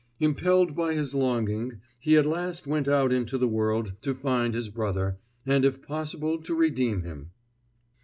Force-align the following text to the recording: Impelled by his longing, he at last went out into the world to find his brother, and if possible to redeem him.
Impelled 0.19 0.75
by 0.75 0.95
his 0.95 1.13
longing, 1.13 1.79
he 1.99 2.17
at 2.17 2.25
last 2.25 2.65
went 2.65 2.87
out 2.87 3.13
into 3.13 3.37
the 3.37 3.47
world 3.47 3.93
to 4.01 4.15
find 4.15 4.55
his 4.55 4.67
brother, 4.71 5.19
and 5.45 5.63
if 5.63 5.79
possible 5.83 6.39
to 6.41 6.55
redeem 6.55 7.03
him. 7.03 7.29